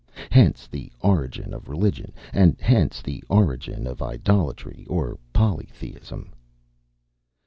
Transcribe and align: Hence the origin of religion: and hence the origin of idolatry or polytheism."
Hence 0.31 0.65
the 0.65 0.91
origin 1.01 1.53
of 1.53 1.69
religion: 1.69 2.11
and 2.33 2.59
hence 2.59 3.03
the 3.03 3.23
origin 3.29 3.85
of 3.85 4.01
idolatry 4.01 4.83
or 4.89 5.19
polytheism." 5.31 6.31